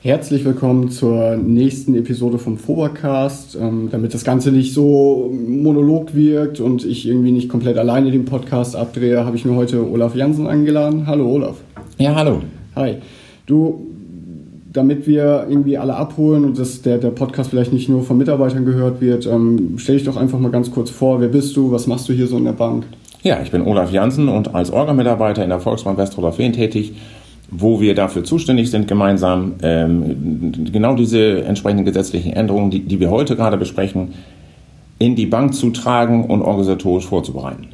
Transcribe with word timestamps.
Herzlich 0.00 0.44
willkommen 0.44 0.90
zur 0.92 1.36
nächsten 1.36 1.96
Episode 1.96 2.38
vom 2.38 2.56
Fobercast. 2.56 3.58
Ähm, 3.60 3.88
damit 3.90 4.14
das 4.14 4.22
Ganze 4.22 4.52
nicht 4.52 4.72
so 4.72 5.34
monolog 5.36 6.14
wirkt 6.14 6.60
und 6.60 6.84
ich 6.84 7.08
irgendwie 7.08 7.32
nicht 7.32 7.48
komplett 7.48 7.76
alleine 7.78 8.12
den 8.12 8.24
Podcast 8.24 8.76
abdrehe, 8.76 9.24
habe 9.24 9.34
ich 9.34 9.44
mir 9.44 9.56
heute 9.56 9.84
Olaf 9.90 10.14
Jansen 10.14 10.46
eingeladen. 10.46 11.08
Hallo 11.08 11.28
Olaf. 11.28 11.56
Ja, 11.98 12.14
hallo. 12.14 12.42
Hi. 12.76 12.98
Du, 13.46 13.88
damit 14.72 15.08
wir 15.08 15.46
irgendwie 15.48 15.76
alle 15.76 15.96
abholen 15.96 16.44
und 16.44 16.60
dass 16.60 16.80
der, 16.82 16.98
der 16.98 17.10
Podcast 17.10 17.50
vielleicht 17.50 17.72
nicht 17.72 17.88
nur 17.88 18.04
von 18.04 18.18
Mitarbeitern 18.18 18.64
gehört 18.64 19.00
wird, 19.00 19.26
ähm, 19.26 19.74
stell 19.78 19.96
dich 19.96 20.04
doch 20.04 20.16
einfach 20.16 20.38
mal 20.38 20.52
ganz 20.52 20.70
kurz 20.70 20.90
vor. 20.90 21.20
Wer 21.20 21.26
bist 21.26 21.56
du? 21.56 21.72
Was 21.72 21.88
machst 21.88 22.08
du 22.08 22.12
hier 22.12 22.28
so 22.28 22.36
in 22.36 22.44
der 22.44 22.52
Bank? 22.52 22.84
Ja, 23.24 23.42
ich 23.42 23.50
bin 23.50 23.62
Olaf 23.62 23.90
Jansen 23.90 24.28
und 24.28 24.54
als 24.54 24.70
Orga-Mitarbeiter 24.70 25.42
in 25.42 25.50
der 25.50 25.58
Volksbank 25.58 25.98
Westroller-Feen 25.98 26.52
tätig 26.52 26.92
wo 27.50 27.80
wir 27.80 27.94
dafür 27.94 28.24
zuständig 28.24 28.70
sind, 28.70 28.88
gemeinsam 28.88 29.54
ähm, 29.62 30.52
genau 30.70 30.94
diese 30.94 31.42
entsprechenden 31.44 31.84
gesetzlichen 31.84 32.32
Änderungen, 32.32 32.70
die, 32.70 32.80
die 32.80 33.00
wir 33.00 33.10
heute 33.10 33.36
gerade 33.36 33.56
besprechen, 33.56 34.14
in 34.98 35.16
die 35.16 35.26
Bank 35.26 35.54
zu 35.54 35.70
tragen 35.70 36.24
und 36.24 36.42
organisatorisch 36.42 37.06
vorzubereiten. 37.06 37.68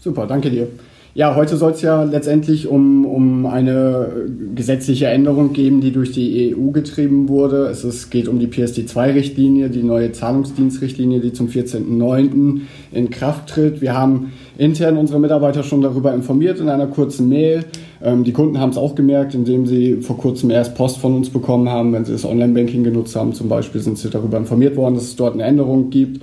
Super, 0.00 0.26
danke 0.26 0.50
dir. 0.50 0.68
Ja, 1.16 1.34
heute 1.34 1.56
soll 1.56 1.72
es 1.72 1.80
ja 1.80 2.02
letztendlich 2.02 2.68
um, 2.68 3.06
um 3.06 3.46
eine 3.46 4.28
gesetzliche 4.54 5.06
Änderung 5.06 5.54
geben, 5.54 5.80
die 5.80 5.90
durch 5.90 6.12
die 6.12 6.54
EU 6.54 6.72
getrieben 6.72 7.30
wurde. 7.30 7.68
Es 7.68 7.84
ist, 7.84 8.10
geht 8.10 8.28
um 8.28 8.38
die 8.38 8.48
PSD2-Richtlinie, 8.48 9.70
die 9.70 9.82
neue 9.82 10.12
Zahlungsdienstrichtlinie, 10.12 11.20
die 11.20 11.32
zum 11.32 11.48
14.09. 11.48 12.60
in 12.92 13.08
Kraft 13.08 13.48
tritt. 13.48 13.80
Wir 13.80 13.94
haben 13.94 14.34
intern 14.58 14.96
unsere 14.96 15.18
Mitarbeiter 15.18 15.62
schon 15.62 15.82
darüber 15.82 16.14
informiert 16.14 16.60
in 16.60 16.68
einer 16.68 16.86
kurzen 16.86 17.28
Mail. 17.28 17.64
Ähm, 18.02 18.24
die 18.24 18.32
Kunden 18.32 18.58
haben 18.58 18.70
es 18.70 18.78
auch 18.78 18.94
gemerkt, 18.94 19.34
indem 19.34 19.66
sie 19.66 19.96
vor 19.96 20.16
kurzem 20.16 20.50
erst 20.50 20.74
Post 20.74 20.98
von 20.98 21.14
uns 21.14 21.30
bekommen 21.30 21.68
haben, 21.68 21.92
wenn 21.92 22.04
sie 22.04 22.12
das 22.12 22.24
Online-Banking 22.24 22.84
genutzt 22.84 23.16
haben. 23.16 23.32
Zum 23.32 23.48
Beispiel 23.48 23.80
sind 23.80 23.98
sie 23.98 24.10
darüber 24.10 24.38
informiert 24.38 24.76
worden, 24.76 24.94
dass 24.94 25.04
es 25.04 25.16
dort 25.16 25.34
eine 25.34 25.44
Änderung 25.44 25.90
gibt. 25.90 26.22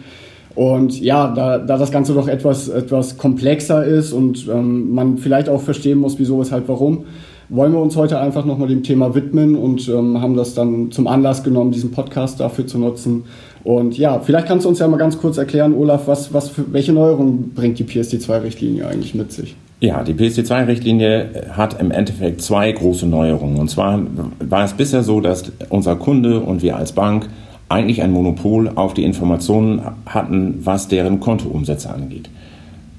Und 0.56 1.02
ja, 1.02 1.34
da, 1.34 1.58
da 1.58 1.78
das 1.78 1.92
Ganze 1.92 2.14
doch 2.14 2.28
etwas, 2.28 2.70
etwas 2.70 3.18
komplexer 3.18 3.84
ist 3.86 4.14
und 4.14 4.48
ähm, 4.48 4.94
man 4.94 5.18
vielleicht 5.18 5.50
auch 5.50 5.62
verstehen 5.62 5.98
muss, 5.98 6.20
wieso, 6.20 6.40
weshalb, 6.40 6.68
warum, 6.68 7.06
wollen 7.50 7.74
wir 7.74 7.82
uns 7.82 7.96
heute 7.96 8.20
einfach 8.20 8.46
nochmal 8.46 8.68
dem 8.68 8.84
Thema 8.84 9.16
widmen 9.16 9.56
und 9.56 9.88
ähm, 9.90 10.22
haben 10.22 10.36
das 10.36 10.54
dann 10.54 10.92
zum 10.92 11.08
Anlass 11.08 11.44
genommen, 11.44 11.72
diesen 11.72 11.92
Podcast 11.92 12.40
dafür 12.40 12.68
zu 12.68 12.78
nutzen. 12.78 13.24
Und 13.64 13.98
ja, 13.98 14.20
vielleicht 14.20 14.48
kannst 14.48 14.66
du 14.66 14.70
uns 14.70 14.80
ja 14.80 14.88
mal 14.88 14.98
ganz 14.98 15.18
kurz 15.18 15.38
erklären, 15.38 15.74
Olaf, 15.74 16.08
was, 16.08 16.34
was 16.34 16.50
für, 16.50 16.72
welche 16.74 16.92
Neuerungen 16.92 17.54
bringt 17.54 17.80
die 17.80 17.86
PSD2-Richtlinie 17.86 18.88
eigentlich 18.88 19.16
mit 19.16 19.32
sich? 19.32 19.56
Ja, 19.80 20.04
die 20.04 20.14
PSD2-Richtlinie 20.14 21.48
hat 21.52 21.80
im 21.80 21.92
Endeffekt 21.92 22.42
zwei 22.42 22.72
große 22.72 23.06
Neuerungen. 23.06 23.58
Und 23.58 23.70
zwar 23.70 24.00
war 24.40 24.66
es 24.66 24.74
bisher 24.74 25.04
so, 25.04 25.22
dass 25.22 25.52
unser 25.70 25.96
Kunde 25.96 26.40
und 26.40 26.62
wir 26.62 26.78
als 26.78 26.92
Bank 26.92 27.30
eigentlich 27.70 28.02
ein 28.02 28.12
Monopol 28.12 28.70
auf 28.76 28.94
die 28.94 29.04
Informationen 29.04 29.82
hatten, 30.06 30.60
was 30.64 30.90
deren 30.90 31.20
Kontoumsätze 31.20 31.90
angeht. 31.90 32.30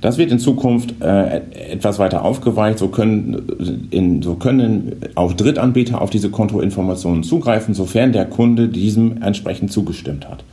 Das 0.01 0.19
wird 0.19 0.31
in 0.31 0.39
Zukunft 0.39 1.01
äh, 1.01 1.41
etwas 1.71 1.99
weiter 1.99 2.25
aufgeweicht. 2.25 2.79
So 2.79 2.89
können, 2.89 3.89
in, 3.91 4.21
so 4.21 4.35
können 4.35 4.97
auch 5.15 5.33
Drittanbieter 5.33 6.03
auf 6.03 6.11
diese 6.11 6.29
Kontoinformationen 6.29 7.23
zugreifen, 7.23 7.73
sofern 7.73 8.13
der 8.13 8.27
Kunde 8.27 8.69
diesem 8.69 9.23
entsprechend 9.23 9.73
zugestimmt 9.73 10.29
hat. 10.29 10.45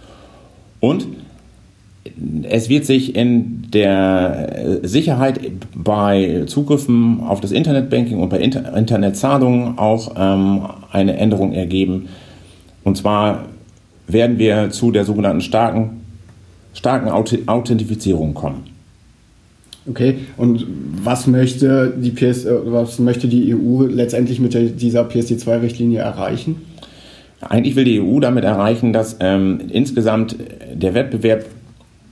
Und 0.81 1.07
es 2.43 2.67
wird 2.67 2.85
sich 2.85 3.15
in 3.15 3.67
der 3.71 4.79
Sicherheit 4.83 5.39
bei 5.73 6.43
Zugriffen 6.47 7.21
auf 7.21 7.39
das 7.39 7.51
Internetbanking 7.51 8.19
und 8.19 8.29
bei 8.29 8.39
Inter 8.39 8.75
Internetzahlungen 8.75 9.77
auch 9.77 10.15
ähm, 10.17 10.63
eine 10.91 11.15
Änderung 11.17 11.53
ergeben. 11.53 12.09
Und 12.83 12.97
zwar 12.97 13.45
werden 14.07 14.39
wir 14.39 14.71
zu 14.71 14.91
der 14.91 15.05
sogenannten 15.05 15.41
starken, 15.41 16.01
starken 16.73 17.09
Authentifizierung 17.09 18.33
kommen. 18.33 18.63
Okay, 19.89 20.19
und 20.37 20.65
was 21.03 21.25
möchte 21.25 21.93
die, 21.97 22.11
PS, 22.11 22.45
äh, 22.45 22.53
was 22.65 22.99
möchte 22.99 23.27
die 23.27 23.55
EU 23.55 23.83
letztendlich 23.83 24.39
mit 24.39 24.53
der, 24.53 24.63
dieser 24.65 25.07
PSD2-Richtlinie 25.07 25.99
erreichen? 25.99 26.57
Eigentlich 27.41 27.75
will 27.75 27.85
die 27.85 27.99
EU 27.99 28.19
damit 28.19 28.43
erreichen, 28.43 28.93
dass 28.93 29.17
ähm, 29.19 29.61
insgesamt 29.69 30.35
der 30.73 30.93
Wettbewerb 30.93 31.45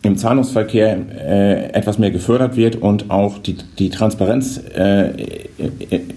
im 0.01 0.17
Zahlungsverkehr 0.17 0.97
äh, 1.13 1.72
etwas 1.73 2.00
mehr 2.00 2.12
gefördert 2.12 2.56
wird 2.56 2.78
und 2.78 3.12
auch 3.12 3.38
die, 3.38 3.57
die 3.78 3.89
Transparenz 3.89 4.62
äh, 4.75 5.09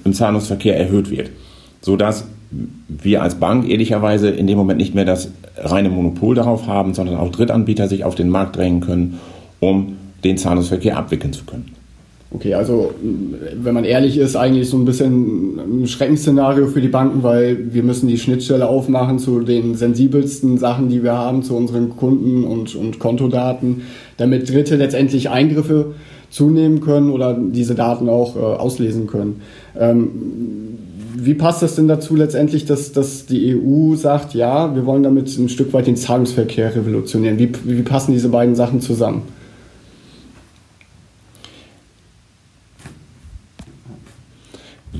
im 0.04 0.12
Zahlungsverkehr 0.12 0.78
erhöht 0.78 1.10
wird, 1.10 1.30
sodass 1.80 2.26
wir 2.88 3.22
als 3.22 3.36
Bank 3.36 3.68
ehrlicherweise 3.68 4.30
in 4.30 4.46
dem 4.46 4.58
Moment 4.58 4.78
nicht 4.78 4.94
mehr 4.94 5.04
das 5.04 5.30
reine 5.56 5.88
Monopol 5.88 6.34
darauf 6.34 6.66
haben, 6.66 6.94
sondern 6.94 7.16
auch 7.16 7.30
Drittanbieter 7.30 7.88
sich 7.88 8.04
auf 8.04 8.14
den 8.14 8.28
Markt 8.28 8.56
drängen 8.56 8.80
können, 8.80 9.20
um 9.60 9.96
den 10.22 10.38
Zahlungsverkehr 10.38 10.96
abwickeln 10.96 11.32
zu 11.32 11.44
können. 11.44 11.72
Okay, 12.34 12.54
also 12.54 12.94
wenn 13.54 13.74
man 13.74 13.84
ehrlich 13.84 14.16
ist, 14.16 14.36
eigentlich 14.36 14.70
so 14.70 14.78
ein 14.78 14.86
bisschen 14.86 15.82
ein 15.82 15.86
Schreckensszenario 15.86 16.66
für 16.66 16.80
die 16.80 16.88
Banken, 16.88 17.22
weil 17.22 17.74
wir 17.74 17.82
müssen 17.82 18.08
die 18.08 18.16
Schnittstelle 18.16 18.66
aufmachen 18.66 19.18
zu 19.18 19.40
den 19.40 19.74
sensibelsten 19.74 20.56
Sachen, 20.56 20.88
die 20.88 21.02
wir 21.02 21.12
haben, 21.12 21.42
zu 21.42 21.54
unseren 21.54 21.90
Kunden 21.90 22.44
und, 22.44 22.74
und 22.74 22.98
Kontodaten, 22.98 23.82
damit 24.16 24.50
Dritte 24.50 24.76
letztendlich 24.76 25.28
Eingriffe 25.28 25.94
zunehmen 26.30 26.80
können 26.80 27.10
oder 27.10 27.38
diese 27.38 27.74
Daten 27.74 28.08
auch 28.08 28.36
äh, 28.36 28.38
auslesen 28.38 29.06
können. 29.06 29.42
Ähm, 29.78 30.08
wie 31.14 31.34
passt 31.34 31.62
das 31.62 31.76
denn 31.76 31.86
dazu 31.86 32.16
letztendlich, 32.16 32.64
dass, 32.64 32.92
dass 32.92 33.26
die 33.26 33.54
EU 33.54 33.94
sagt, 33.94 34.32
ja, 34.32 34.74
wir 34.74 34.86
wollen 34.86 35.02
damit 35.02 35.36
ein 35.36 35.50
Stück 35.50 35.74
weit 35.74 35.86
den 35.86 35.96
Zahlungsverkehr 35.96 36.74
revolutionieren? 36.74 37.38
Wie, 37.38 37.52
wie 37.64 37.82
passen 37.82 38.12
diese 38.12 38.30
beiden 38.30 38.54
Sachen 38.54 38.80
zusammen? 38.80 39.22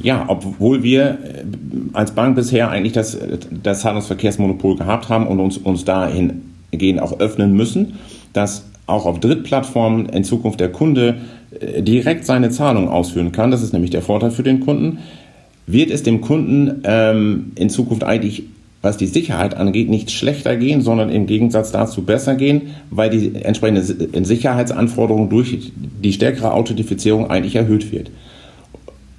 Ja, 0.02 0.24
obwohl 0.26 0.82
wir 0.82 1.02
äh, 1.02 1.44
als 1.92 2.10
Bank 2.12 2.34
bisher 2.34 2.70
eigentlich 2.70 2.92
das, 2.92 3.16
das 3.62 3.80
Zahlungsverkehrsmonopol 3.80 4.76
gehabt 4.76 5.08
haben 5.08 5.26
und 5.26 5.40
uns, 5.40 5.58
uns 5.58 5.84
dahingehend 5.84 7.00
auch 7.00 7.20
öffnen 7.20 7.54
müssen, 7.54 7.94
dass 8.32 8.64
auch 8.86 9.06
auf 9.06 9.20
Drittplattformen 9.20 10.06
in 10.06 10.24
Zukunft 10.24 10.60
der 10.60 10.70
Kunde 10.70 11.18
äh, 11.60 11.82
direkt 11.82 12.26
seine 12.26 12.50
Zahlung 12.50 12.88
ausführen 12.88 13.32
kann. 13.32 13.50
Das 13.50 13.62
ist 13.62 13.72
nämlich 13.72 13.90
der 13.90 14.02
Vorteil 14.02 14.32
für 14.32 14.42
den 14.42 14.60
Kunden. 14.60 14.98
Wird 15.66 15.90
es 15.90 16.02
dem 16.02 16.20
Kunden 16.20 16.82
ähm, 16.84 17.52
in 17.54 17.70
Zukunft 17.70 18.02
eigentlich, 18.02 18.44
was 18.82 18.96
die 18.96 19.06
Sicherheit 19.06 19.56
angeht, 19.56 19.88
nicht 19.88 20.10
schlechter 20.10 20.56
gehen, 20.56 20.82
sondern 20.82 21.08
im 21.10 21.26
Gegensatz 21.26 21.70
dazu 21.70 22.02
besser 22.02 22.34
gehen, 22.34 22.62
weil 22.90 23.10
die 23.10 23.36
entsprechende 23.36 24.24
Sicherheitsanforderung 24.24 25.30
durch 25.30 25.70
die 26.02 26.12
stärkere 26.12 26.52
Authentifizierung 26.52 27.30
eigentlich 27.30 27.54
erhöht 27.54 27.92
wird. 27.92 28.10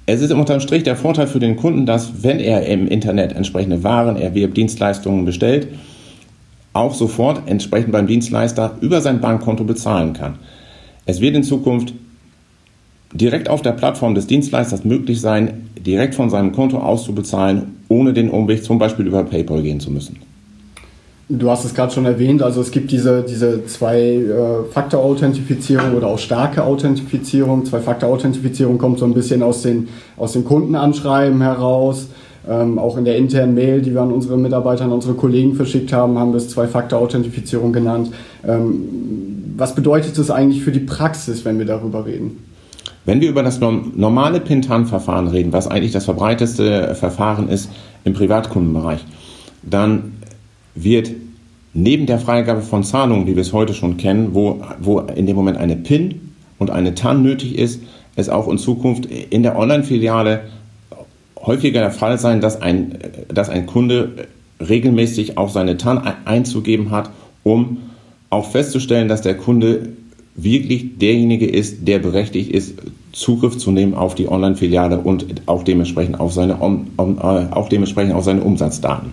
Es 0.06 0.20
ist 0.20 0.32
unterm 0.32 0.60
Strich 0.60 0.82
der 0.82 0.96
Vorteil 0.96 1.26
für 1.26 1.40
den 1.40 1.56
Kunden, 1.56 1.86
dass 1.86 2.22
wenn 2.22 2.38
er 2.38 2.66
im 2.66 2.86
Internet 2.88 3.32
entsprechende 3.32 3.82
Waren 3.84 4.16
erwirbt, 4.16 4.56
Dienstleistungen 4.56 5.24
bestellt, 5.24 5.68
auch 6.74 6.92
sofort 6.92 7.48
entsprechend 7.48 7.92
beim 7.92 8.06
Dienstleister 8.06 8.76
über 8.82 9.00
sein 9.00 9.20
Bankkonto 9.20 9.64
bezahlen 9.64 10.12
kann. 10.12 10.38
Es 11.06 11.20
wird 11.20 11.36
in 11.36 11.42
Zukunft 11.42 11.94
direkt 13.14 13.48
auf 13.48 13.62
der 13.62 13.72
Plattform 13.72 14.14
des 14.14 14.26
Dienstleisters 14.26 14.84
möglich 14.84 15.20
sein, 15.20 15.70
direkt 15.78 16.14
von 16.14 16.28
seinem 16.28 16.52
Konto 16.52 16.78
auszubezahlen, 16.78 17.76
ohne 17.88 18.12
den 18.12 18.28
Umweg 18.28 18.62
zum 18.64 18.78
Beispiel 18.78 19.06
über 19.06 19.22
PayPal 19.22 19.62
gehen 19.62 19.80
zu 19.80 19.90
müssen. 19.90 20.18
Du 21.26 21.50
hast 21.50 21.64
es 21.64 21.72
gerade 21.72 21.90
schon 21.90 22.04
erwähnt, 22.04 22.42
also 22.42 22.60
es 22.60 22.70
gibt 22.70 22.90
diese, 22.90 23.22
diese 23.22 23.64
Zwei-Faktor-Authentifizierung 23.64 25.94
oder 25.94 26.08
auch 26.08 26.18
starke 26.18 26.62
Authentifizierung. 26.62 27.64
Zwei-Faktor-Authentifizierung 27.64 28.76
kommt 28.76 28.98
so 28.98 29.06
ein 29.06 29.14
bisschen 29.14 29.42
aus 29.42 29.62
den, 29.62 29.88
aus 30.18 30.34
den 30.34 30.44
Kundenanschreiben 30.44 31.40
heraus. 31.40 32.08
Ähm, 32.46 32.78
auch 32.78 32.98
in 32.98 33.06
der 33.06 33.16
internen 33.16 33.54
Mail, 33.54 33.80
die 33.80 33.94
wir 33.94 34.02
an 34.02 34.12
unsere 34.12 34.36
Mitarbeiter, 34.36 34.84
an 34.84 34.92
unsere 34.92 35.14
Kollegen 35.14 35.54
verschickt 35.54 35.94
haben, 35.94 36.18
haben 36.18 36.32
wir 36.32 36.36
es 36.36 36.50
Zwei-Faktor-Authentifizierung 36.50 37.72
genannt. 37.72 38.10
Ähm, 38.46 39.54
was 39.56 39.74
bedeutet 39.74 40.18
das 40.18 40.30
eigentlich 40.30 40.62
für 40.62 40.72
die 40.72 40.80
Praxis, 40.80 41.46
wenn 41.46 41.58
wir 41.58 41.64
darüber 41.64 42.04
reden? 42.04 42.44
Wenn 43.06 43.22
wir 43.22 43.30
über 43.30 43.42
das 43.42 43.60
normale 43.60 44.40
Pintan-Verfahren 44.40 45.28
reden, 45.28 45.54
was 45.54 45.68
eigentlich 45.68 45.92
das 45.92 46.04
verbreiteste 46.04 46.94
Verfahren 46.94 47.48
ist 47.48 47.70
im 48.04 48.12
Privatkundenbereich, 48.12 49.02
dann 49.62 50.12
wird 50.74 51.10
neben 51.72 52.06
der 52.06 52.18
Freigabe 52.18 52.62
von 52.62 52.84
Zahlungen, 52.84 53.26
wie 53.26 53.34
wir 53.34 53.42
es 53.42 53.52
heute 53.52 53.74
schon 53.74 53.96
kennen, 53.96 54.34
wo, 54.34 54.62
wo 54.80 55.00
in 55.00 55.26
dem 55.26 55.36
Moment 55.36 55.58
eine 55.58 55.76
PIN 55.76 56.32
und 56.58 56.70
eine 56.70 56.94
TAN 56.94 57.22
nötig 57.22 57.58
ist, 57.58 57.82
es 58.16 58.28
auch 58.28 58.48
in 58.48 58.58
Zukunft 58.58 59.06
in 59.06 59.42
der 59.42 59.58
Online-Filiale 59.58 60.42
häufiger 61.36 61.80
der 61.80 61.90
Fall 61.90 62.18
sein, 62.18 62.40
dass 62.40 62.62
ein, 62.62 62.98
dass 63.28 63.48
ein 63.48 63.66
Kunde 63.66 64.28
regelmäßig 64.60 65.36
auch 65.36 65.50
seine 65.50 65.76
TAN 65.76 66.00
einzugeben 66.24 66.90
hat, 66.90 67.10
um 67.42 67.78
auch 68.30 68.50
festzustellen, 68.50 69.08
dass 69.08 69.22
der 69.22 69.36
Kunde 69.36 69.90
wirklich 70.36 70.98
derjenige 70.98 71.46
ist, 71.46 71.86
der 71.86 71.98
berechtigt 71.98 72.50
ist, 72.50 72.74
Zugriff 73.12 73.56
zu 73.58 73.70
nehmen 73.70 73.94
auf 73.94 74.14
die 74.14 74.28
Online-Filiale 74.28 74.98
und 74.98 75.26
auch 75.46 75.62
dementsprechend 75.62 76.18
auf 76.18 76.32
seine, 76.32 76.60
auch 76.60 77.68
dementsprechend 77.68 78.14
auf 78.14 78.24
seine 78.24 78.42
Umsatzdaten. 78.42 79.12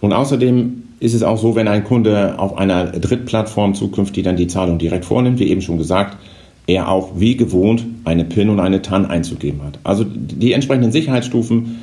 Und 0.00 0.12
außerdem 0.12 0.82
ist 1.00 1.14
es 1.14 1.22
auch 1.22 1.38
so, 1.38 1.54
wenn 1.54 1.68
ein 1.68 1.84
Kunde 1.84 2.38
auf 2.38 2.56
einer 2.56 2.86
Drittplattform 2.86 3.74
zukünftig 3.74 4.24
dann 4.24 4.36
die 4.36 4.46
Zahlung 4.46 4.78
direkt 4.78 5.04
vornimmt, 5.04 5.38
wie 5.38 5.48
eben 5.48 5.62
schon 5.62 5.78
gesagt, 5.78 6.16
er 6.66 6.88
auch 6.88 7.12
wie 7.16 7.36
gewohnt 7.36 7.84
eine 8.04 8.24
PIN 8.24 8.50
und 8.50 8.60
eine 8.60 8.82
TAN 8.82 9.06
einzugeben 9.06 9.62
hat. 9.62 9.78
Also 9.84 10.04
die 10.04 10.52
entsprechenden 10.52 10.92
Sicherheitsstufen 10.92 11.78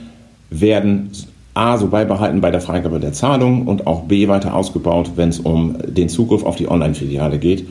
werden 0.49 1.09
A 1.55 1.77
so 1.77 1.87
beibehalten 1.87 2.41
bei 2.41 2.51
der 2.51 2.61
Freigabe 2.61 2.99
der 2.99 3.13
Zahlung 3.13 3.65
und 3.65 3.87
auch 3.87 4.03
B 4.03 4.27
weiter 4.27 4.53
ausgebaut, 4.53 5.11
wenn 5.15 5.29
es 5.29 5.39
um 5.39 5.77
den 5.87 6.09
Zugriff 6.09 6.43
auf 6.43 6.57
die 6.57 6.69
Online-Filiale 6.69 7.39
geht, 7.39 7.65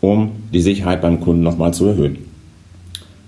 um 0.00 0.32
die 0.52 0.60
Sicherheit 0.60 1.00
beim 1.00 1.20
Kunden 1.20 1.42
nochmal 1.42 1.72
zu 1.72 1.86
erhöhen. 1.86 2.18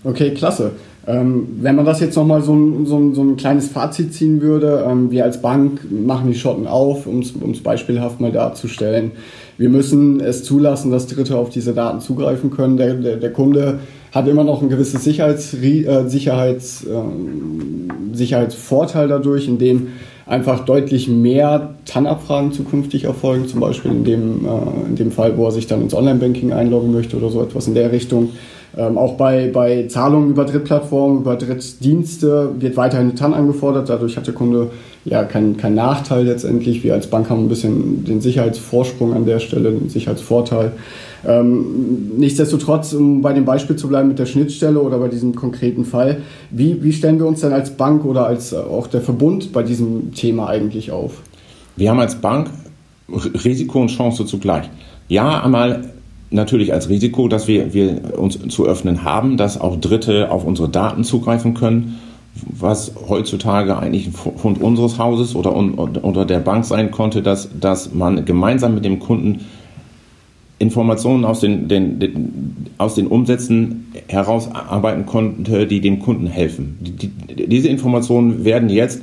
Okay, 0.02 0.34
klasse. 0.34 0.72
Ähm, 1.06 1.48
wenn 1.60 1.76
man 1.76 1.86
das 1.86 2.00
jetzt 2.00 2.16
nochmal 2.16 2.42
so, 2.42 2.84
so, 2.84 3.14
so 3.14 3.22
ein 3.22 3.36
kleines 3.36 3.68
Fazit 3.68 4.12
ziehen 4.12 4.42
würde, 4.42 4.84
ähm, 4.86 5.10
wir 5.10 5.24
als 5.24 5.40
Bank 5.40 5.90
machen 5.90 6.30
die 6.30 6.38
Schotten 6.38 6.66
auf, 6.66 7.06
um 7.06 7.20
es 7.20 7.62
beispielhaft 7.62 8.20
mal 8.20 8.32
darzustellen. 8.32 9.12
Wir 9.56 9.70
müssen 9.70 10.20
es 10.20 10.44
zulassen, 10.44 10.90
dass 10.90 11.06
Dritte 11.06 11.36
auf 11.36 11.48
diese 11.50 11.72
Daten 11.72 12.00
zugreifen 12.00 12.50
können. 12.50 12.76
Der, 12.76 12.94
der, 12.94 13.16
der 13.16 13.32
Kunde 13.32 13.78
hat 14.12 14.28
immer 14.28 14.44
noch 14.44 14.62
ein 14.62 14.68
gewisses 14.68 15.04
Sicherheits, 15.04 15.54
äh, 15.54 16.08
Sicherheits, 16.08 16.84
äh, 16.84 18.16
Sicherheitsvorteil 18.16 19.08
dadurch, 19.08 19.48
indem 19.48 19.88
einfach 20.26 20.64
deutlich 20.64 21.08
mehr 21.08 21.74
TAN-Abfragen 21.86 22.52
zukünftig 22.52 23.04
erfolgen, 23.04 23.48
zum 23.48 23.60
Beispiel 23.60 23.90
in 23.90 24.04
dem, 24.04 24.44
äh, 24.44 24.88
in 24.88 24.96
dem 24.96 25.12
Fall, 25.12 25.36
wo 25.36 25.46
er 25.46 25.50
sich 25.50 25.66
dann 25.66 25.80
ins 25.80 25.94
Online-Banking 25.94 26.52
einloggen 26.52 26.92
möchte 26.92 27.16
oder 27.16 27.30
so 27.30 27.42
etwas 27.42 27.66
in 27.66 27.74
der 27.74 27.90
Richtung. 27.90 28.30
Ähm, 28.76 28.98
auch 28.98 29.14
bei, 29.14 29.50
bei 29.52 29.86
Zahlungen 29.88 30.30
über 30.30 30.44
Drittplattformen, 30.44 31.20
über 31.20 31.36
Drittdienste 31.36 32.50
wird 32.58 32.76
weiterhin 32.76 33.08
eine 33.08 33.14
TAN 33.16 33.34
angefordert. 33.34 33.88
Dadurch 33.88 34.16
hat 34.16 34.26
der 34.26 34.34
Kunde 34.34 34.70
ja 35.04 35.24
keinen 35.24 35.56
kein 35.56 35.74
Nachteil 35.74 36.24
letztendlich. 36.24 36.84
Wir 36.84 36.94
als 36.94 37.08
Bank 37.08 37.30
haben 37.30 37.44
ein 37.44 37.48
bisschen 37.48 38.04
den 38.04 38.20
Sicherheitsvorsprung 38.20 39.12
an 39.12 39.26
der 39.26 39.40
Stelle, 39.40 39.72
den 39.72 39.88
Sicherheitsvorteil. 39.88 40.72
Ähm, 41.26 42.12
nichtsdestotrotz, 42.16 42.92
um 42.92 43.22
bei 43.22 43.32
dem 43.32 43.44
Beispiel 43.44 43.76
zu 43.76 43.88
bleiben 43.88 44.08
mit 44.08 44.18
der 44.18 44.26
Schnittstelle 44.26 44.80
oder 44.80 44.98
bei 44.98 45.08
diesem 45.08 45.34
konkreten 45.34 45.84
Fall, 45.84 46.18
wie, 46.50 46.82
wie 46.82 46.92
stellen 46.92 47.18
wir 47.18 47.26
uns 47.26 47.40
denn 47.40 47.52
als 47.52 47.70
Bank 47.70 48.04
oder 48.04 48.26
als 48.26 48.52
äh, 48.52 48.56
auch 48.56 48.86
der 48.86 49.00
Verbund 49.00 49.52
bei 49.52 49.62
diesem 49.62 50.14
Thema 50.14 50.48
eigentlich 50.48 50.92
auf? 50.92 51.22
Wir 51.76 51.90
haben 51.90 52.00
als 52.00 52.14
Bank 52.14 52.50
Risiko 53.44 53.80
und 53.80 53.88
Chance 53.88 54.24
zugleich. 54.24 54.70
Ja, 55.08 55.42
einmal 55.42 55.90
natürlich 56.30 56.72
als 56.72 56.88
Risiko, 56.88 57.28
dass 57.28 57.48
wir, 57.48 57.74
wir 57.74 58.18
uns 58.18 58.38
zu 58.48 58.66
öffnen 58.66 59.04
haben, 59.04 59.36
dass 59.36 59.60
auch 59.60 59.80
Dritte 59.80 60.30
auf 60.30 60.44
unsere 60.44 60.68
Daten 60.68 61.04
zugreifen 61.04 61.54
können, 61.54 61.98
was 62.34 62.92
heutzutage 63.08 63.76
eigentlich 63.76 64.06
ein 64.06 64.12
Fund 64.12 64.60
unseres 64.60 64.98
Hauses 64.98 65.34
oder 65.34 65.54
unter 65.54 66.24
der 66.24 66.38
Bank 66.38 66.64
sein 66.64 66.90
konnte, 66.90 67.22
dass, 67.22 67.48
dass 67.58 67.92
man 67.92 68.24
gemeinsam 68.24 68.74
mit 68.74 68.84
dem 68.84 69.00
Kunden 69.00 69.40
Informationen 70.60 71.24
aus 71.24 71.40
den, 71.40 71.68
den, 71.68 71.98
den, 71.98 72.66
aus 72.76 72.94
den 72.94 73.06
Umsätzen 73.06 73.92
herausarbeiten 74.08 75.06
konnte, 75.06 75.66
die 75.66 75.80
dem 75.80 76.00
Kunden 76.00 76.26
helfen. 76.26 76.76
Die, 76.80 77.08
die, 77.08 77.48
diese 77.48 77.68
Informationen 77.68 78.44
werden 78.44 78.68
jetzt 78.68 79.02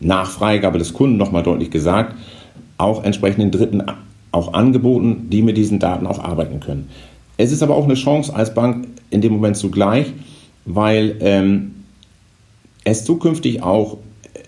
nach 0.00 0.30
Freigabe 0.30 0.78
des 0.78 0.92
Kunden 0.92 1.16
nochmal 1.16 1.42
deutlich 1.42 1.70
gesagt, 1.70 2.14
auch 2.76 3.02
entsprechenden 3.02 3.50
Dritten 3.50 3.82
auch 4.32 4.52
angeboten, 4.54 5.28
die 5.30 5.42
mit 5.42 5.56
diesen 5.56 5.78
Daten 5.78 6.06
auch 6.06 6.18
arbeiten 6.18 6.60
können. 6.60 6.88
Es 7.36 7.52
ist 7.52 7.62
aber 7.62 7.76
auch 7.76 7.84
eine 7.84 7.94
Chance 7.94 8.34
als 8.34 8.54
Bank 8.54 8.88
in 9.10 9.20
dem 9.20 9.32
Moment 9.32 9.56
zugleich, 9.56 10.06
weil 10.64 11.16
ähm, 11.20 11.74
es 12.84 13.04
zukünftig 13.04 13.62
auch 13.62 13.98
äh, 14.34 14.38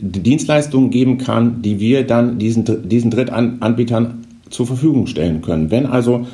Dienstleistungen 0.00 0.90
geben 0.90 1.18
kann, 1.18 1.62
die 1.62 1.80
wir 1.80 2.06
dann 2.06 2.38
diesen, 2.38 2.88
diesen 2.88 3.10
Drittanbietern 3.10 4.26
zur 4.50 4.66
Verfügung 4.66 5.06
stellen 5.06 5.42
können. 5.42 5.70
Wenn 5.70 5.86
also 5.86 6.26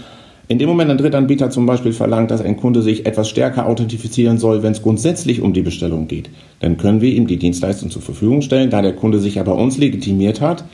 in 0.48 0.58
dem 0.58 0.68
Moment 0.68 0.90
ein 0.90 0.98
Drittanbieter 0.98 1.50
zum 1.50 1.64
Beispiel 1.66 1.92
verlangt, 1.92 2.30
dass 2.30 2.42
ein 2.42 2.56
Kunde 2.56 2.82
sich 2.82 3.06
etwas 3.06 3.28
stärker 3.28 3.66
authentifizieren 3.66 4.38
soll, 4.38 4.62
wenn 4.62 4.72
es 4.72 4.82
grundsätzlich 4.82 5.40
um 5.40 5.52
die 5.52 5.62
Bestellung 5.62 6.08
geht, 6.08 6.28
dann 6.60 6.76
können 6.76 7.00
wir 7.00 7.10
ihm 7.12 7.26
die 7.26 7.38
Dienstleistung 7.38 7.90
zur 7.90 8.02
Verfügung 8.02 8.42
stellen, 8.42 8.68
da 8.68 8.82
der 8.82 8.94
Kunde 8.94 9.18
sich 9.18 9.36
ja 9.36 9.44
bei 9.44 9.52
uns 9.52 9.78
legitimiert 9.78 10.40
hat, 10.40 10.64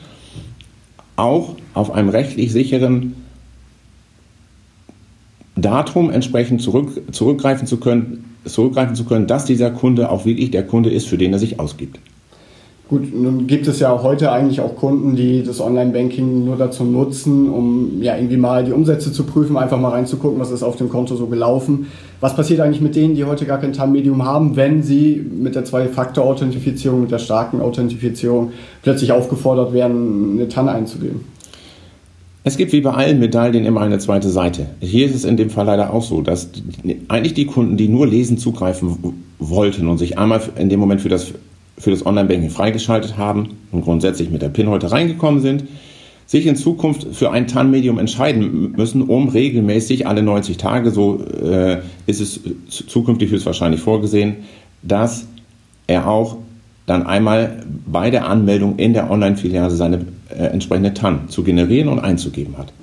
auch 1.19 1.55
auf 1.73 1.91
einem 1.91 2.09
rechtlich 2.09 2.51
sicheren 2.51 3.15
Datum 5.55 6.09
entsprechend 6.09 6.61
zurück, 6.61 7.01
zurückgreifen, 7.11 7.67
zu 7.67 7.77
können, 7.77 8.35
zurückgreifen 8.45 8.95
zu 8.95 9.05
können, 9.05 9.27
dass 9.27 9.45
dieser 9.45 9.71
Kunde 9.71 10.09
auch 10.09 10.25
wirklich 10.25 10.51
der 10.51 10.65
Kunde 10.65 10.89
ist, 10.89 11.07
für 11.07 11.17
den 11.17 11.33
er 11.33 11.39
sich 11.39 11.59
ausgibt. 11.59 11.99
Gut, 12.89 13.13
nun 13.13 13.45
gibt 13.45 13.67
es 13.67 13.79
ja 13.79 14.01
heute 14.01 14.31
eigentlich 14.31 14.61
auch 14.61 14.75
Kunden, 14.75 15.15
die 15.15 15.43
das 15.43 15.61
Online-Banking 15.61 16.43
nur 16.43 16.55
dazu 16.55 16.83
nutzen, 16.83 17.47
um 17.47 18.01
ja 18.01 18.15
irgendwie 18.15 18.37
mal 18.37 18.63
die 18.63 18.71
Umsätze 18.71 19.11
zu 19.11 19.25
prüfen, 19.25 19.57
einfach 19.57 19.79
mal 19.79 19.89
reinzugucken, 19.89 20.39
was 20.39 20.49
ist 20.49 20.63
auf 20.63 20.75
dem 20.75 20.89
Konto 20.89 21.15
so 21.15 21.27
gelaufen. 21.27 21.85
Was 22.19 22.35
passiert 22.35 22.61
eigentlich 22.61 22.81
mit 22.81 22.95
denen, 22.95 23.13
die 23.13 23.25
heute 23.25 23.45
gar 23.45 23.59
kein 23.59 23.73
TAM-Medium 23.73 24.25
haben, 24.25 24.55
wenn 24.55 24.81
sie 24.81 25.23
mit 25.39 25.53
der 25.53 25.65
Zwei-Faktor-Authentifizierung, 25.65 27.01
mit 27.01 27.11
der 27.11 27.19
starken 27.19 27.61
Authentifizierung 27.61 28.53
plötzlich 28.81 29.11
aufgefordert 29.11 29.71
werden, 29.71 30.31
eine 30.33 30.47
TAN 30.47 30.67
einzugeben? 30.67 31.25
Es 32.43 32.57
gibt 32.57 32.73
wie 32.73 32.81
bei 32.81 32.91
allen 32.91 33.19
Medaillen 33.19 33.65
immer 33.65 33.81
eine 33.81 33.99
zweite 33.99 34.29
Seite. 34.29 34.65
Hier 34.79 35.05
ist 35.05 35.13
es 35.13 35.25
in 35.25 35.37
dem 35.37 35.51
Fall 35.51 35.67
leider 35.67 35.93
auch 35.93 36.03
so, 36.03 36.23
dass 36.23 36.49
eigentlich 37.07 37.35
die 37.35 37.45
Kunden, 37.45 37.77
die 37.77 37.87
nur 37.87 38.07
lesen 38.07 38.39
zugreifen 38.39 38.97
wollten 39.37 39.87
und 39.87 39.99
sich 39.99 40.17
einmal 40.17 40.41
in 40.57 40.69
dem 40.69 40.79
Moment 40.79 41.01
für 41.01 41.09
das 41.09 41.33
für 41.79 41.91
das 41.91 42.05
Online-Banking 42.05 42.49
freigeschaltet 42.51 43.17
haben 43.17 43.57
und 43.71 43.81
grundsätzlich 43.81 44.29
mit 44.29 44.41
der 44.41 44.49
PIN 44.49 44.69
heute 44.69 44.91
reingekommen 44.91 45.41
sind, 45.41 45.63
sich 46.27 46.45
in 46.45 46.55
Zukunft 46.55 47.07
für 47.15 47.31
ein 47.31 47.47
TAN-Medium 47.47 47.97
entscheiden 47.97 48.73
müssen, 48.73 49.01
um 49.01 49.29
regelmäßig 49.29 50.05
alle 50.05 50.21
90 50.21 50.57
Tage, 50.57 50.91
so 50.91 51.23
äh, 51.23 51.79
ist 52.05 52.21
es 52.21 52.39
zukünftig 52.67 53.31
höchstwahrscheinlich 53.31 53.81
vorgesehen, 53.81 54.35
dass 54.83 55.25
er 55.87 56.07
auch 56.07 56.37
dann 56.85 57.07
einmal 57.07 57.63
bei 57.85 58.11
der 58.11 58.27
Anmeldung 58.27 58.77
in 58.77 58.93
der 58.93 59.09
Online-Filiale 59.09 59.71
seine 59.71 60.05
äh, 60.29 60.43
entsprechende 60.43 60.93
TAN 60.93 61.29
zu 61.29 61.43
generieren 61.43 61.87
und 61.87 61.99
einzugeben 61.99 62.57
hat. 62.57 62.73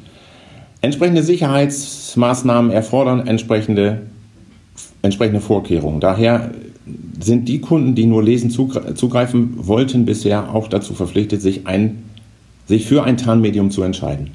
Entsprechende 0.81 1.22
Sicherheitsmaßnahmen 1.22 2.70
erfordern 2.70 3.26
entsprechende, 3.26 4.02
entsprechende 5.02 5.40
Vorkehrungen. 5.40 6.00
Daher 6.00 6.50
sind 7.21 7.49
die 7.49 7.61
Kunden, 7.61 7.94
die 7.94 8.06
nur 8.06 8.23
lesen 8.23 8.50
zugreifen 8.50 9.55
wollten, 9.56 10.05
bisher 10.05 10.55
auch 10.55 10.69
dazu 10.69 10.95
verpflichtet, 10.95 11.43
sich, 11.43 11.66
ein, 11.66 12.05
sich 12.66 12.87
für 12.87 13.02
ein 13.02 13.16
Tarnmedium 13.16 13.71
zu 13.71 13.83
entscheiden. 13.83 14.31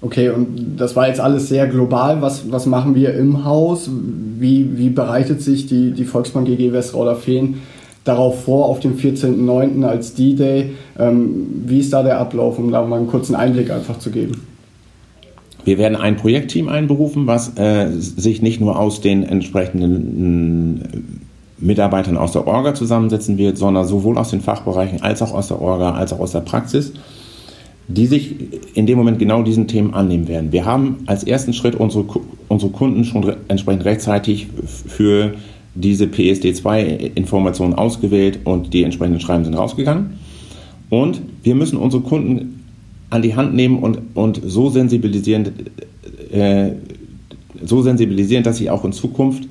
Okay, 0.00 0.30
und 0.30 0.76
das 0.76 0.94
war 0.94 1.08
jetzt 1.08 1.20
alles 1.20 1.48
sehr 1.48 1.66
global. 1.66 2.22
Was, 2.22 2.50
was 2.50 2.66
machen 2.66 2.94
wir 2.94 3.14
im 3.14 3.44
Haus? 3.44 3.90
Wie, 4.38 4.78
wie 4.78 4.90
bereitet 4.90 5.42
sich 5.42 5.66
die, 5.66 5.90
die 5.90 6.04
Volksbank 6.04 6.46
GG 6.46 6.72
Westrauder 6.72 7.16
Feen 7.16 7.56
darauf 8.04 8.44
vor, 8.44 8.66
auf 8.66 8.78
dem 8.80 8.96
14.09. 8.96 9.84
als 9.84 10.14
D-Day? 10.14 10.70
Ähm, 10.98 11.64
wie 11.66 11.80
ist 11.80 11.92
da 11.92 12.02
der 12.04 12.18
Ablauf, 12.18 12.58
um 12.58 12.70
da 12.70 12.84
mal 12.84 12.96
einen 12.96 13.08
kurzen 13.08 13.34
Einblick 13.34 13.70
einfach 13.70 13.98
zu 13.98 14.10
geben? 14.10 14.40
Wir 15.64 15.78
werden 15.78 15.96
ein 15.96 16.16
Projektteam 16.16 16.68
einberufen, 16.68 17.26
was 17.26 17.58
äh, 17.58 17.90
sich 17.90 18.40
nicht 18.40 18.60
nur 18.60 18.78
aus 18.78 19.00
den 19.00 19.24
entsprechenden 19.24 21.20
Mitarbeitern 21.60 22.16
aus 22.16 22.32
der 22.32 22.46
Orga 22.46 22.74
zusammensetzen 22.74 23.38
wird, 23.38 23.58
sondern 23.58 23.86
sowohl 23.86 24.18
aus 24.18 24.30
den 24.30 24.40
Fachbereichen 24.40 25.02
als 25.02 25.22
auch 25.22 25.32
aus 25.32 25.48
der 25.48 25.60
Orga, 25.60 25.92
als 25.92 26.12
auch 26.12 26.20
aus 26.20 26.32
der 26.32 26.40
Praxis, 26.40 26.92
die 27.88 28.06
sich 28.06 28.34
in 28.74 28.86
dem 28.86 28.98
Moment 28.98 29.18
genau 29.18 29.42
diesen 29.42 29.66
Themen 29.66 29.94
annehmen 29.94 30.28
werden. 30.28 30.52
Wir 30.52 30.64
haben 30.64 30.98
als 31.06 31.24
ersten 31.24 31.52
Schritt 31.52 31.74
unsere, 31.74 32.04
unsere 32.48 32.70
Kunden 32.70 33.04
schon 33.04 33.34
entsprechend 33.48 33.84
rechtzeitig 33.84 34.46
für 34.86 35.34
diese 35.74 36.06
PSD2-Informationen 36.06 37.74
ausgewählt 37.74 38.40
und 38.44 38.72
die 38.74 38.82
entsprechenden 38.82 39.20
Schreiben 39.20 39.44
sind 39.44 39.54
rausgegangen. 39.54 40.18
Und 40.90 41.20
wir 41.42 41.54
müssen 41.54 41.76
unsere 41.76 42.02
Kunden 42.02 42.64
an 43.10 43.22
die 43.22 43.36
Hand 43.36 43.54
nehmen 43.54 43.78
und, 43.78 44.00
und 44.14 44.40
so, 44.44 44.70
sensibilisieren, 44.70 45.50
äh, 46.30 46.72
so 47.64 47.82
sensibilisieren, 47.82 48.44
dass 48.44 48.58
sie 48.58 48.70
auch 48.70 48.84
in 48.84 48.92
Zukunft 48.92 49.44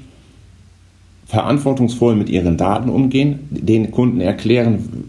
verantwortungsvoll 1.27 2.15
mit 2.15 2.29
ihren 2.29 2.57
Daten 2.57 2.89
umgehen, 2.89 3.39
den 3.49 3.91
Kunden 3.91 4.21
erklären, 4.21 5.05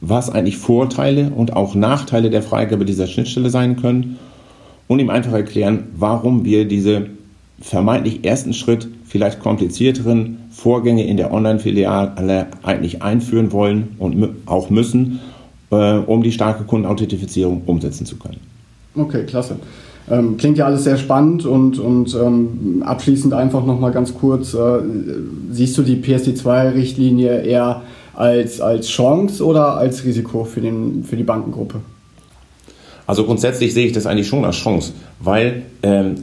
was 0.00 0.30
eigentlich 0.30 0.56
Vorteile 0.56 1.30
und 1.30 1.54
auch 1.54 1.74
Nachteile 1.74 2.30
der 2.30 2.42
Freigabe 2.42 2.84
dieser 2.84 3.06
Schnittstelle 3.06 3.50
sein 3.50 3.76
können 3.76 4.18
und 4.88 4.98
ihm 4.98 5.10
einfach 5.10 5.32
erklären, 5.32 5.84
warum 5.96 6.44
wir 6.44 6.66
diese 6.66 7.06
vermeintlich 7.60 8.24
ersten 8.24 8.52
Schritt, 8.52 8.88
vielleicht 9.06 9.40
komplizierteren 9.40 10.38
Vorgänge 10.50 11.06
in 11.06 11.16
der 11.16 11.32
Online-Filiale 11.32 12.46
eigentlich 12.62 13.02
einführen 13.02 13.52
wollen 13.52 13.94
und 13.98 14.28
auch 14.46 14.70
müssen, 14.70 15.20
äh, 15.70 15.98
um 15.98 16.22
die 16.22 16.32
starke 16.32 16.64
Kundenauthentifizierung 16.64 17.62
umsetzen 17.66 18.06
zu 18.06 18.16
können. 18.16 18.40
Okay, 18.94 19.24
klasse. 19.24 19.56
Ähm, 20.10 20.36
klingt 20.36 20.58
ja 20.58 20.66
alles 20.66 20.84
sehr 20.84 20.96
spannend 20.96 21.46
und, 21.46 21.78
und 21.78 22.14
ähm, 22.14 22.82
abschließend 22.84 23.34
einfach 23.34 23.64
nochmal 23.64 23.92
ganz 23.92 24.14
kurz, 24.14 24.52
äh, 24.52 24.80
siehst 25.50 25.78
du 25.78 25.82
die 25.82 25.96
PSD2-Richtlinie 25.96 27.42
eher 27.42 27.82
als, 28.14 28.60
als 28.60 28.88
Chance 28.88 29.44
oder 29.44 29.76
als 29.76 30.04
Risiko 30.04 30.44
für, 30.44 30.60
den, 30.60 31.04
für 31.04 31.16
die 31.16 31.22
Bankengruppe? 31.22 31.80
Also 33.06 33.24
grundsätzlich 33.24 33.74
sehe 33.74 33.86
ich 33.86 33.92
das 33.92 34.06
eigentlich 34.06 34.28
schon 34.28 34.44
als 34.44 34.56
Chance, 34.56 34.92
weil 35.20 35.62
ähm, 35.82 36.14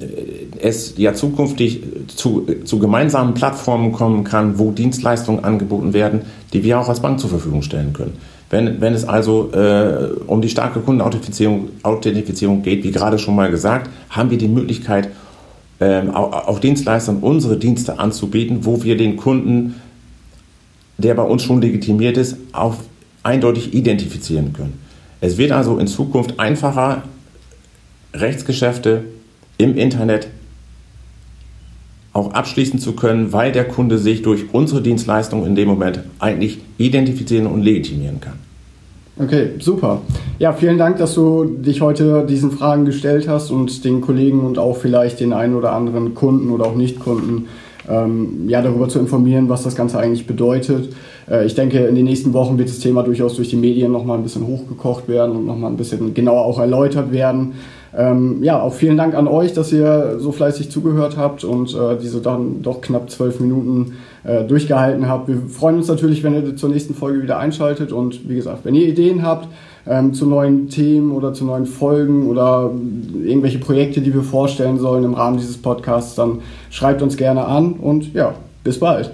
es 0.61 0.95
ja 0.97 1.13
zukünftig 1.13 1.83
zu, 2.07 2.47
zu 2.63 2.79
gemeinsamen 2.79 3.33
Plattformen 3.33 3.91
kommen 3.91 4.23
kann, 4.23 4.59
wo 4.59 4.71
Dienstleistungen 4.71 5.43
angeboten 5.43 5.93
werden, 5.93 6.21
die 6.53 6.63
wir 6.63 6.79
auch 6.79 6.89
als 6.89 7.01
Bank 7.01 7.19
zur 7.19 7.29
Verfügung 7.29 7.61
stellen 7.61 7.93
können. 7.93 8.13
Wenn, 8.49 8.81
wenn 8.81 8.93
es 8.93 9.05
also 9.05 9.51
äh, 9.53 10.09
um 10.25 10.41
die 10.41 10.49
starke 10.49 10.79
Kundenauthentifizierung 10.79 11.69
Authentifizierung 11.83 12.63
geht, 12.63 12.83
wie 12.83 12.91
gerade 12.91 13.19
schon 13.19 13.35
mal 13.35 13.51
gesagt, 13.51 13.89
haben 14.09 14.31
wir 14.31 14.37
die 14.37 14.47
Möglichkeit, 14.47 15.09
ähm, 15.79 16.13
auch, 16.13 16.47
auch 16.47 16.59
Dienstleistern 16.59 17.17
unsere 17.17 17.57
Dienste 17.57 17.99
anzubieten, 17.99 18.65
wo 18.65 18.83
wir 18.83 18.97
den 18.97 19.17
Kunden, 19.17 19.75
der 20.97 21.13
bei 21.13 21.23
uns 21.23 21.43
schon 21.43 21.61
legitimiert 21.61 22.17
ist, 22.17 22.37
auch 22.51 22.75
eindeutig 23.23 23.73
identifizieren 23.73 24.53
können. 24.53 24.79
Es 25.21 25.37
wird 25.37 25.51
also 25.51 25.77
in 25.77 25.87
Zukunft 25.87 26.39
einfacher, 26.39 27.03
Rechtsgeschäfte 28.13 29.03
im 29.57 29.77
Internet 29.77 30.27
auch 32.19 32.33
abschließen 32.33 32.79
zu 32.79 32.93
können, 32.93 33.33
weil 33.33 33.51
der 33.51 33.65
Kunde 33.65 33.97
sich 33.97 34.21
durch 34.21 34.45
unsere 34.53 34.81
Dienstleistung 34.81 35.45
in 35.45 35.55
dem 35.55 35.67
Moment 35.67 36.01
eigentlich 36.19 36.59
identifizieren 36.77 37.47
und 37.47 37.63
legitimieren 37.63 38.19
kann. 38.19 38.33
Okay, 39.21 39.49
super. 39.59 40.01
Ja, 40.37 40.53
vielen 40.53 40.77
Dank, 40.77 40.97
dass 40.97 41.13
du 41.13 41.43
dich 41.43 41.81
heute 41.81 42.25
diesen 42.25 42.51
Fragen 42.51 42.85
gestellt 42.85 43.27
hast 43.27 43.51
und 43.51 43.83
den 43.83 43.99
Kollegen 43.99 44.41
und 44.41 44.57
auch 44.57 44.77
vielleicht 44.77 45.19
den 45.19 45.33
einen 45.33 45.55
oder 45.55 45.73
anderen 45.73 46.13
Kunden 46.13 46.49
oder 46.51 46.65
auch 46.67 46.75
Nicht-Kunden 46.75 47.47
ähm, 47.89 48.47
ja, 48.47 48.61
darüber 48.61 48.87
zu 48.87 48.97
informieren, 48.99 49.49
was 49.49 49.63
das 49.63 49.75
Ganze 49.75 49.99
eigentlich 49.99 50.25
bedeutet. 50.25 50.93
Äh, 51.29 51.45
ich 51.45 51.55
denke, 51.55 51.79
in 51.79 51.95
den 51.95 52.05
nächsten 52.05 52.31
Wochen 52.33 52.57
wird 52.57 52.69
das 52.69 52.79
Thema 52.79 53.03
durchaus 53.03 53.35
durch 53.35 53.49
die 53.49 53.57
Medien 53.57 53.91
nochmal 53.91 54.17
ein 54.17 54.23
bisschen 54.23 54.47
hochgekocht 54.47 55.09
werden 55.09 55.35
und 55.35 55.45
nochmal 55.45 55.71
ein 55.71 55.77
bisschen 55.77 56.13
genauer 56.13 56.45
auch 56.45 56.59
erläutert 56.59 57.11
werden. 57.11 57.55
Ähm, 57.97 58.43
ja, 58.43 58.61
auch 58.61 58.73
vielen 58.73 58.97
Dank 58.97 59.15
an 59.15 59.27
euch, 59.27 59.53
dass 59.53 59.71
ihr 59.71 60.17
so 60.19 60.31
fleißig 60.31 60.69
zugehört 60.69 61.17
habt 61.17 61.43
und 61.43 61.73
äh, 61.73 61.97
diese 62.01 62.21
dann 62.21 62.61
doch 62.61 62.81
knapp 62.81 63.09
zwölf 63.09 63.39
Minuten 63.39 63.93
äh, 64.23 64.43
durchgehalten 64.43 65.07
habt. 65.07 65.27
Wir 65.27 65.37
freuen 65.49 65.77
uns 65.77 65.87
natürlich, 65.87 66.23
wenn 66.23 66.35
ihr 66.35 66.55
zur 66.55 66.69
nächsten 66.69 66.93
Folge 66.93 67.23
wieder 67.23 67.39
einschaltet 67.39 67.91
und 67.91 68.29
wie 68.29 68.35
gesagt, 68.35 68.59
wenn 68.63 68.75
ihr 68.75 68.87
Ideen 68.87 69.23
habt 69.23 69.47
ähm, 69.87 70.13
zu 70.13 70.27
neuen 70.27 70.69
Themen 70.69 71.11
oder 71.11 71.33
zu 71.33 71.45
neuen 71.45 71.65
Folgen 71.65 72.27
oder 72.27 72.69
irgendwelche 73.23 73.59
Projekte, 73.59 74.01
die 74.01 74.13
wir 74.13 74.23
vorstellen 74.23 74.77
sollen 74.77 75.03
im 75.03 75.15
Rahmen 75.15 75.37
dieses 75.37 75.57
Podcasts, 75.57 76.15
dann 76.15 76.39
schreibt 76.69 77.01
uns 77.01 77.17
gerne 77.17 77.45
an 77.45 77.73
und 77.73 78.13
ja, 78.13 78.35
bis 78.63 78.79
bald. 78.79 79.11